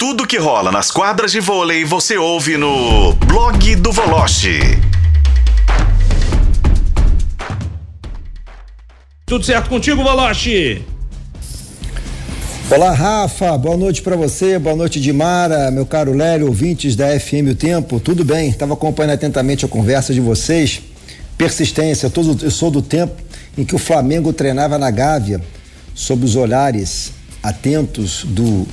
[0.00, 4.58] Tudo que rola nas quadras de vôlei você ouve no blog do Voloche.
[9.26, 10.82] Tudo certo contigo, Voloche?
[12.70, 13.58] Olá, Rafa.
[13.58, 14.58] Boa noite para você.
[14.58, 18.00] Boa noite, Dimara, meu caro Lélio, ouvintes da FM O Tempo.
[18.00, 18.48] Tudo bem?
[18.48, 20.80] Estava acompanhando atentamente a conversa de vocês.
[21.36, 22.10] Persistência.
[22.42, 23.20] Eu sou do tempo
[23.54, 25.42] em que o Flamengo treinava na Gávea,
[25.94, 27.12] sob os olhares
[27.42, 28.66] atentos do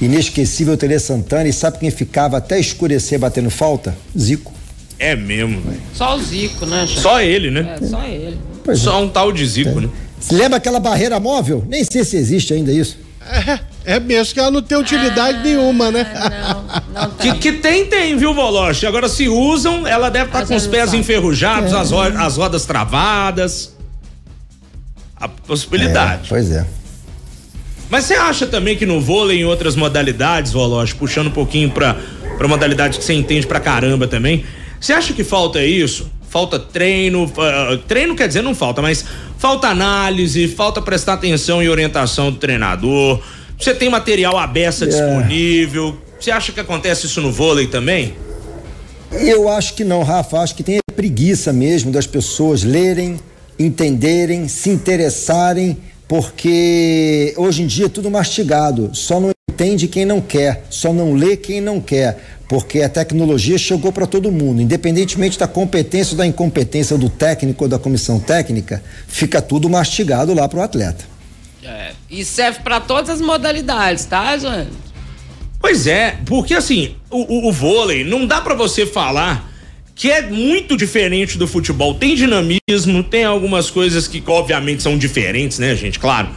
[0.00, 3.96] inesquecível Tele Santana e sabe quem ficava até escurecer batendo falta?
[4.18, 4.52] Zico.
[4.98, 5.80] É mesmo, velho.
[5.94, 6.86] Só o Zico, né?
[6.86, 7.00] Gente?
[7.00, 7.78] Só ele, né?
[7.80, 8.38] É, só ele.
[8.62, 9.02] Pois só é.
[9.02, 9.82] um tal de Zico, é.
[9.82, 9.88] né?
[10.20, 11.64] Você lembra aquela barreira móvel?
[11.66, 12.98] Nem sei se existe ainda isso.
[13.84, 16.06] É, é mesmo que ela não tem utilidade ah, nenhuma, né?
[16.92, 17.32] Não, não tem.
[17.32, 18.86] Que, que tem, tem, viu, Voloche?
[18.86, 21.76] Agora, se usam, ela deve estar tá com os pés enferrujados, é.
[21.76, 23.74] as, ro as rodas travadas.
[25.16, 26.24] A possibilidade.
[26.24, 26.66] É, pois é.
[27.90, 31.96] Mas você acha também que no vôlei em outras modalidades, Voloche, puxando um pouquinho pra,
[32.38, 34.44] pra modalidade que você entende pra caramba também,
[34.80, 36.08] você acha que falta isso?
[36.28, 39.04] Falta treino, uh, treino quer dizer não falta, mas
[39.36, 43.20] falta análise, falta prestar atenção e orientação do treinador.
[43.58, 44.96] Você tem material aberto yeah.
[44.96, 45.06] É.
[45.06, 45.98] disponível?
[46.18, 48.14] Você acha que acontece isso no vôlei também?
[49.10, 50.38] Eu acho que não, Rafa.
[50.38, 53.18] Acho que tem preguiça mesmo das pessoas lerem,
[53.58, 55.76] entenderem, se interessarem
[56.10, 61.14] porque hoje em dia é tudo mastigado, só não entende quem não quer, só não
[61.14, 66.18] lê quem não quer, porque a tecnologia chegou para todo mundo, independentemente da competência ou
[66.18, 71.04] da incompetência do técnico ou da comissão técnica, fica tudo mastigado lá para o atleta.
[71.62, 74.72] É, e serve para todas as modalidades, tá, gente?
[75.60, 79.48] Pois é, porque assim, o, o, o vôlei, não dá para você falar
[80.00, 81.92] que é muito diferente do futebol.
[81.92, 85.98] Tem dinamismo, tem algumas coisas que obviamente são diferentes, né, gente?
[85.98, 86.30] Claro.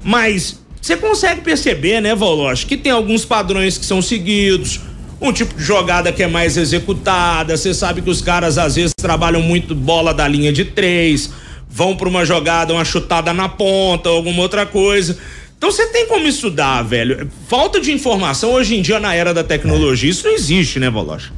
[0.00, 4.78] Mas você consegue perceber, né, Voloche, que tem alguns padrões que são seguidos,
[5.20, 7.56] um tipo de jogada que é mais executada.
[7.56, 11.32] Você sabe que os caras às vezes trabalham muito bola da linha de três,
[11.68, 15.18] vão para uma jogada, uma chutada na ponta, alguma outra coisa.
[15.58, 17.28] Então você tem como estudar, velho.
[17.48, 21.32] Falta de informação hoje em dia na era da tecnologia, isso não existe, né, Voloche?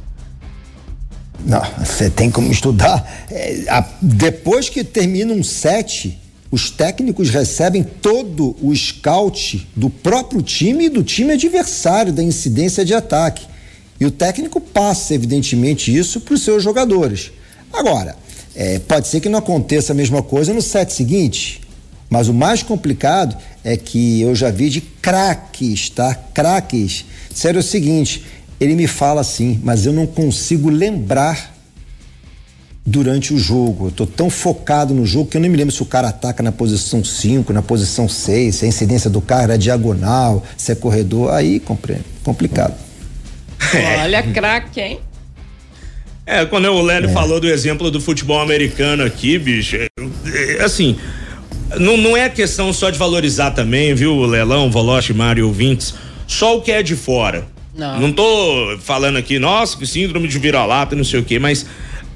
[1.45, 3.27] Não, você tem como estudar.
[3.29, 6.17] É, a, depois que termina um set,
[6.49, 12.85] os técnicos recebem todo o scout do próprio time e do time adversário, da incidência
[12.85, 13.45] de ataque.
[13.99, 17.31] E o técnico passa, evidentemente, isso para os seus jogadores.
[17.71, 18.15] Agora,
[18.55, 21.61] é, pode ser que não aconteça a mesma coisa no set seguinte,
[22.09, 26.13] mas o mais complicado é que eu já vi de craques, tá?
[26.13, 27.05] Craques.
[27.33, 28.23] Sério é o seguinte,
[28.59, 31.53] ele me fala assim, mas eu não consigo lembrar
[32.85, 33.87] durante o jogo.
[33.87, 36.43] Eu tô tão focado no jogo que eu nem me lembro se o cara ataca
[36.43, 40.75] na posição 5, na posição 6, se a incidência do carro é diagonal, se é
[40.75, 41.33] corredor.
[41.33, 41.61] Aí
[42.23, 42.75] complicado.
[44.01, 44.99] Olha, craque, hein?
[46.25, 47.13] É, quando o Lélio é.
[47.13, 49.87] falou do exemplo do futebol americano aqui, bicho, é,
[50.57, 50.97] é, assim,
[51.77, 55.93] não, não é questão só de valorizar também, viu, Lelão, Voloche, Mário ouvintes,
[56.25, 57.45] só o que é de fora.
[57.75, 57.99] Não.
[57.99, 61.65] Não tô falando aqui, nossa, que síndrome de vira-lata, não sei o quê, mas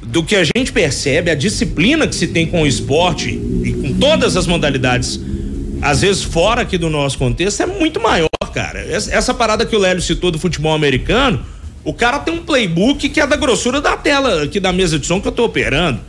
[0.01, 3.93] do que a gente percebe, a disciplina que se tem com o esporte e com
[3.93, 5.19] todas as modalidades,
[5.81, 8.79] às vezes fora aqui do nosso contexto, é muito maior, cara.
[8.79, 11.43] Essa, parada que o Lélio citou do futebol americano,
[11.83, 15.05] o cara tem um playbook que é da grossura da tela aqui da mesa de
[15.05, 15.99] som que eu tô operando.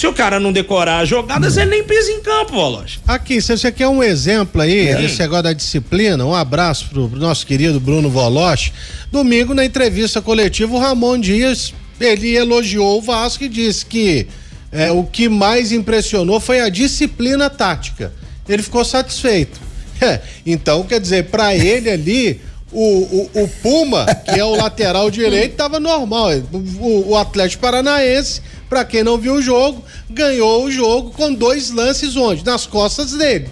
[0.00, 3.00] Se o cara não decorar as jogadas, ele nem pisa em campo, Voloche.
[3.06, 4.96] Aqui, se você quer um exemplo aí é.
[4.96, 8.72] desse negócio da disciplina, um abraço pro, pro nosso querido Bruno Voloche.
[9.12, 14.26] Domingo, na entrevista coletiva, o Ramon Dias, ele elogiou o Vasco e disse que
[14.72, 18.10] é, o que mais impressionou foi a disciplina tática.
[18.48, 19.60] Ele ficou satisfeito.
[20.02, 22.40] É, então, quer dizer, para ele ali,
[22.72, 26.30] o, o, o, Puma, que é o lateral direito, estava normal.
[26.50, 31.70] O, o Atlético Paranaense para quem não viu o jogo, ganhou o jogo com dois
[31.70, 32.44] lances onde?
[32.44, 33.50] Nas costas dele.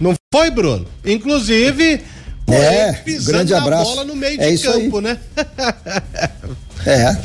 [0.00, 0.86] Não foi, Bruno?
[1.04, 2.00] Inclusive,
[2.46, 2.92] é,
[3.24, 3.90] grande abraço.
[3.90, 5.02] bola no meio é de campo, aí.
[5.02, 5.18] né?
[6.86, 7.16] é.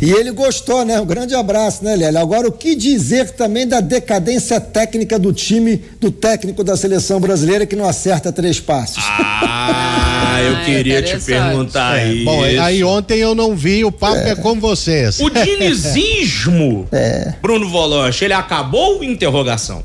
[0.00, 1.00] E ele gostou, né?
[1.00, 2.20] Um grande abraço, né, Lélia?
[2.20, 7.66] Agora, o que dizer também da decadência técnica do time, do técnico da seleção brasileira
[7.66, 9.02] que não acerta três passos?
[9.08, 9.95] Ah,
[10.42, 12.24] eu ah, queria te perguntar é, isso.
[12.24, 15.20] Bom, aí ontem eu não vi, o papo é, é com vocês.
[15.20, 17.34] O dinizismo, é.
[17.40, 19.02] Bruno Voloche, ele acabou?
[19.02, 19.82] Interrogação.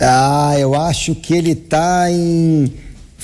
[0.00, 2.72] Ah, eu acho que ele tá em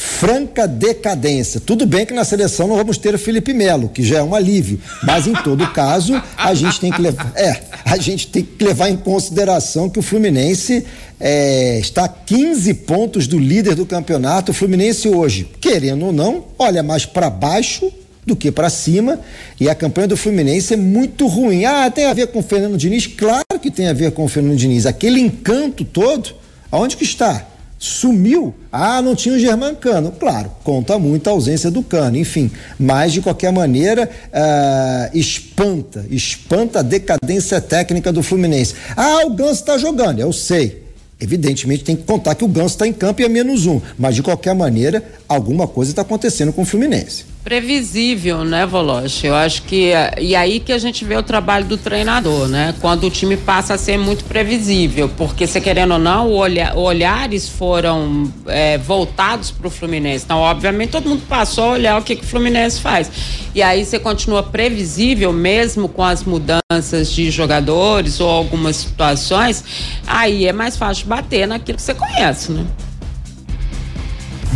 [0.01, 1.61] franca decadência.
[1.61, 4.35] Tudo bem que na seleção não vamos ter o Felipe Melo, que já é um
[4.35, 8.65] alívio, mas em todo caso, a gente tem que levar, é, a gente tem que
[8.65, 10.87] levar em consideração que o Fluminense
[11.21, 14.53] é, está a 15 pontos do líder do campeonato.
[14.53, 17.93] O Fluminense hoje, querendo ou não, olha mais para baixo
[18.25, 19.21] do que para cima
[19.61, 21.67] e a campanha do Fluminense é muito ruim.
[21.67, 23.07] Ah, tem a ver com o Fernando Diniz?
[23.07, 24.87] Claro que tem a ver com o Fernando Diniz.
[24.87, 26.31] Aquele encanto todo,
[26.73, 27.50] aonde que está?
[27.81, 28.55] Sumiu.
[28.71, 30.13] Ah, não tinha o Germancano.
[30.13, 32.51] Claro, conta muito a ausência do Cano, enfim.
[32.79, 38.75] Mas, de qualquer maneira, uh, espanta, espanta a decadência técnica do Fluminense.
[38.95, 40.85] Ah, o Ganso está jogando, eu sei.
[41.19, 43.81] Evidentemente tem que contar que o Ganso está em campo e é menos um.
[43.99, 49.27] Mas, de qualquer maneira, alguma coisa está acontecendo com o Fluminense previsível, né, Voloche?
[49.27, 52.75] Eu acho que e aí que a gente vê o trabalho do treinador, né?
[52.81, 57.49] Quando o time passa a ser muito previsível, porque se querendo ou não, olha, olhares
[57.49, 60.25] foram é, voltados para o Fluminense.
[60.25, 63.11] Então, obviamente, todo mundo passou a olhar o que, que o Fluminense faz.
[63.55, 69.65] E aí você continua previsível, mesmo com as mudanças de jogadores ou algumas situações,
[70.07, 72.65] aí é mais fácil bater naquilo que você conhece, né?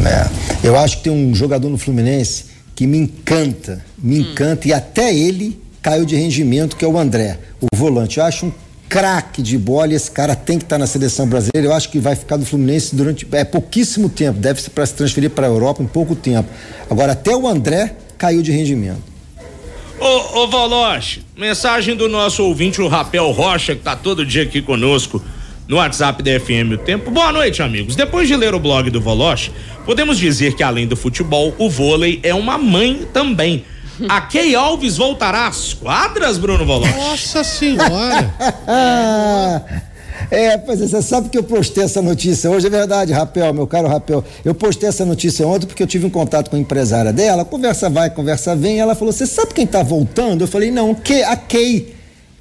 [0.04, 4.22] É, eu acho que tem um jogador no Fluminense que me encanta, me hum.
[4.22, 8.18] encanta, e até ele caiu de rendimento, que é o André, o volante.
[8.18, 8.52] Eu acho um
[8.88, 11.68] craque de bola e esse cara tem que estar tá na seleção brasileira.
[11.68, 14.94] Eu acho que vai ficar do Fluminense durante é, pouquíssimo tempo, deve ser para se
[14.94, 16.48] transferir para a Europa em pouco tempo.
[16.88, 19.02] Agora, até o André caiu de rendimento.
[20.00, 24.60] Ô, ô Voloche, mensagem do nosso ouvinte, o Rapel Rocha, que está todo dia aqui
[24.60, 25.22] conosco
[25.68, 27.10] no WhatsApp da FM O Tempo.
[27.10, 27.96] Boa noite, amigos.
[27.96, 29.50] Depois de ler o blog do Voloche,
[29.84, 33.64] podemos dizer que além do futebol, o vôlei é uma mãe também.
[34.08, 36.94] A Key Alves voltará às quadras, Bruno Voloche?
[36.96, 38.34] Nossa senhora!
[40.30, 43.66] É, pois é, você sabe que eu postei essa notícia hoje, é verdade, Rapel, meu
[43.66, 44.24] caro Rapel.
[44.44, 47.90] Eu postei essa notícia ontem porque eu tive um contato com a empresária dela, conversa
[47.90, 50.42] vai, conversa vem, ela falou: Você sabe quem tá voltando?
[50.42, 51.93] Eu falei: Não, que, a Kay.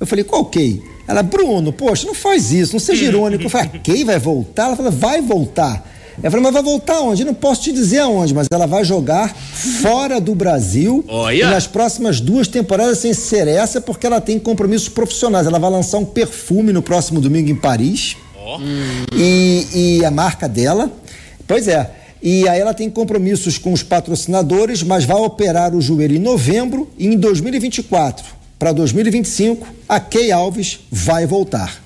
[0.03, 0.81] Eu falei: Qual Kay?
[1.07, 3.44] Ela, Bruno, poxa, não faz isso, não seja irônico.
[3.44, 4.67] Eu falei, ah, quem vai voltar?
[4.67, 5.89] Ela falou, vai voltar.
[6.21, 7.23] Eu falei, mas vai voltar onde?
[7.23, 11.35] Eu não posso te dizer aonde, mas ela vai jogar fora do Brasil Olha.
[11.35, 15.47] e nas próximas duas temporadas sem ser essa, porque ela tem compromissos profissionais.
[15.47, 18.15] Ela vai lançar um perfume no próximo domingo em Paris.
[18.38, 18.59] Oh.
[19.15, 19.67] E,
[20.00, 20.91] e a marca dela.
[21.47, 21.91] Pois é.
[22.21, 26.88] E aí ela tem compromissos com os patrocinadores, mas vai operar o joelho em novembro
[26.97, 28.32] e em 2024
[28.63, 31.83] para 2025, a Key Alves vai voltar.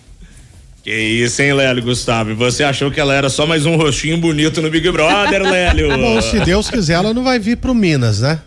[0.83, 2.35] Que isso, hein, Lélio Gustavo?
[2.35, 5.89] Você achou que ela era só mais um rostinho bonito no Big Brother, Lélio?
[5.97, 8.39] Bom, se Deus quiser, ela não vai vir pro Minas, né?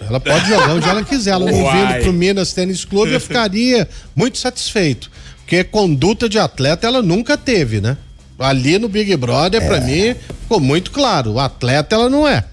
[0.00, 1.30] Ela pode jogar onde ela quiser.
[1.30, 1.76] Ela não Uai.
[1.76, 5.08] vindo pro Minas Tênis Clube, eu ficaria muito satisfeito.
[5.36, 7.96] Porque conduta de atleta ela nunca teve, né?
[8.36, 9.64] Ali no Big Brother, é.
[9.64, 11.34] para mim, ficou muito claro.
[11.34, 12.44] O atleta ela não é.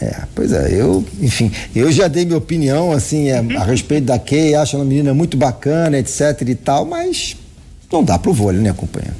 [0.00, 4.18] É, pois é, eu, enfim, eu já dei minha opinião, assim, a, a respeito da
[4.18, 7.36] Kay, acho uma menina muito bacana, etc e tal, mas
[7.92, 9.14] não dá pro vôlei, né, companheiro?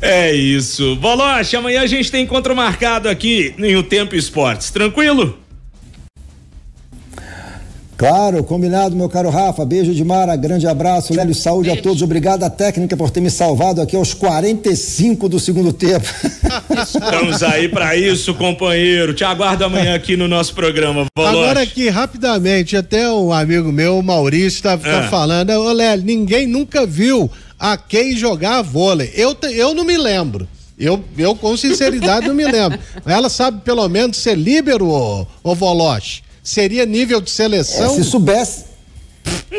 [0.00, 0.96] É isso.
[0.96, 5.38] Boloche, amanhã a gente tem encontro marcado aqui em O Tempo Esportes, tranquilo?
[8.00, 9.62] Claro, combinado, meu caro Rafa.
[9.62, 11.12] Beijo de Mara, grande abraço.
[11.12, 11.80] Lélio, saúde Beijo.
[11.80, 12.00] a todos.
[12.00, 16.06] Obrigado à técnica por ter me salvado aqui aos 45 do segundo tempo.
[16.82, 19.12] Estamos aí para isso, companheiro.
[19.12, 21.04] Te aguardo amanhã aqui no nosso programa.
[21.14, 25.08] Agora aqui, rapidamente, até um amigo meu, o Maurício, tá, tá ah.
[25.10, 29.12] falando, ô Lélio, ninguém nunca viu a quem jogar vôlei.
[29.14, 30.48] Eu, eu não me lembro.
[30.78, 32.78] Eu, eu com sinceridade não me lembro.
[33.04, 37.92] Ela sabe pelo menos ser líbero, ô, ô Voloche seria nível de seleção?
[37.92, 38.70] É, se soubesse.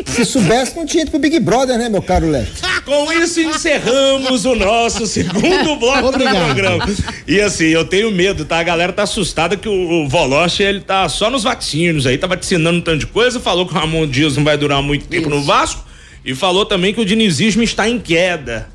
[0.06, 2.48] Se soubesse, não tinha ido pro Big Brother, né, meu caro Léo?
[2.86, 6.34] Com isso, encerramos o nosso segundo bloco Obrigado.
[6.34, 6.86] do programa.
[7.28, 8.60] E assim, eu tenho medo, tá?
[8.60, 12.26] A galera tá assustada que o, o Voloche, ele tá só nos vaticínios aí, tá
[12.26, 15.28] vacinando um tanto de coisa, falou que o Ramon Dias não vai durar muito tempo
[15.28, 15.38] isso.
[15.38, 15.86] no Vasco
[16.26, 18.68] e falou também que o dinizismo está em queda.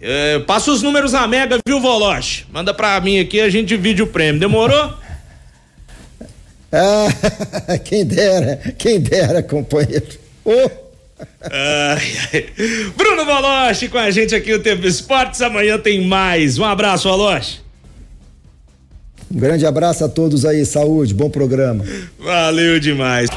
[0.00, 2.44] É, passa os números na mega, viu, Voloche?
[2.52, 4.40] Manda pra mim aqui, a gente divide o prêmio.
[4.40, 4.94] Demorou?
[6.72, 10.06] Ah, quem dera, quem dera, companheiro.
[10.44, 10.70] Oh.
[11.42, 12.02] Ai,
[12.32, 12.46] ai.
[12.96, 15.42] Bruno Valoche com a gente aqui no Tempo Esportes.
[15.42, 16.58] Amanhã tem mais.
[16.58, 17.60] Um abraço, Valoche.
[19.30, 21.84] Um grande abraço a todos aí, saúde, bom programa.
[22.18, 23.30] Valeu demais.